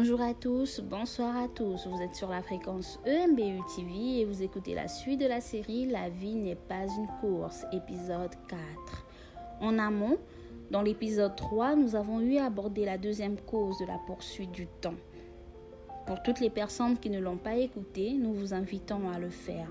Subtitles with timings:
[0.00, 1.88] Bonjour à tous, bonsoir à tous.
[1.88, 5.86] Vous êtes sur la fréquence EMBU TV et vous écoutez la suite de la série
[5.86, 8.60] La vie n'est pas une course, épisode 4.
[9.60, 10.16] En amont,
[10.70, 14.68] dans l'épisode 3, nous avons eu à aborder la deuxième cause de la poursuite du
[14.68, 14.94] temps.
[16.08, 19.68] Pour toutes les personnes qui ne l'ont pas écouté, nous vous invitons à le faire.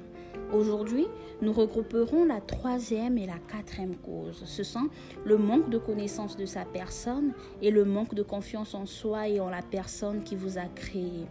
[0.53, 1.07] Aujourd'hui,
[1.41, 4.43] nous regrouperons la troisième et la quatrième cause.
[4.45, 4.87] Ce sont
[5.25, 9.39] le manque de connaissance de sa personne et le manque de confiance en soi et
[9.39, 11.25] en la personne qui vous a créé.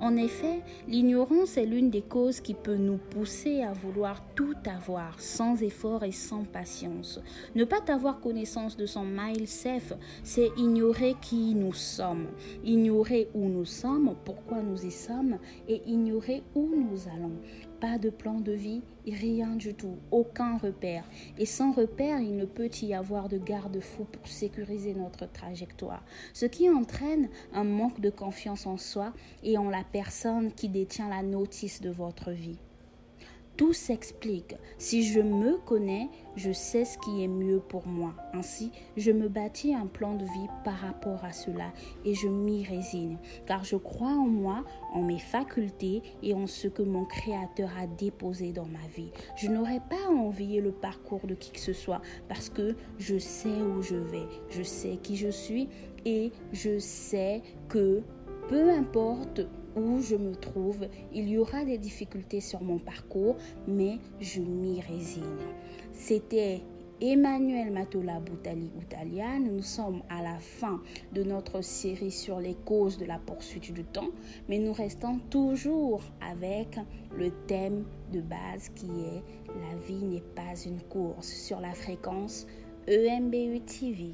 [0.00, 5.20] En effet, l'ignorance est l'une des causes qui peut nous pousser à vouloir tout avoir
[5.20, 7.20] sans effort et sans patience.
[7.56, 9.82] Ne pas avoir connaissance de son mindset,
[10.22, 12.28] c'est ignorer qui nous sommes,
[12.64, 17.32] ignorer où nous sommes, pourquoi nous y sommes et ignorer où nous allons.
[17.80, 21.04] Pas de plan de vie, rien du tout, aucun repère.
[21.38, 26.02] Et sans repère, il ne peut y avoir de garde-fou pour sécuriser notre trajectoire.
[26.32, 29.12] Ce qui entraîne un manque de confiance en soi
[29.44, 32.58] et en la personne qui détient la notice de votre vie.
[33.58, 34.54] Tout s'explique.
[34.78, 38.14] Si je me connais, je sais ce qui est mieux pour moi.
[38.32, 41.72] Ainsi, je me bâtis un plan de vie par rapport à cela
[42.04, 44.62] et je m'y résigne, car je crois en moi,
[44.94, 49.10] en mes facultés et en ce que mon Créateur a déposé dans ma vie.
[49.36, 53.48] Je n'aurais pas à le parcours de qui que ce soit parce que je sais
[53.48, 55.68] où je vais, je sais qui je suis
[56.04, 58.02] et je sais que
[58.48, 59.40] peu importe
[59.78, 64.80] où je me trouve, il y aura des difficultés sur mon parcours, mais je m'y
[64.80, 65.22] résigne.
[65.92, 66.60] C'était
[67.00, 69.38] Emmanuel Matola Boutali Outalia.
[69.38, 70.80] Nous sommes à la fin
[71.12, 74.10] de notre série sur les causes de la poursuite du temps,
[74.48, 76.76] mais nous restons toujours avec
[77.16, 82.46] le thème de base qui est La vie n'est pas une course sur la fréquence
[82.88, 84.12] EMBU TV.